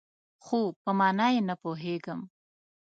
[0.45, 2.19] خو، په مانا یې نه پوهیږم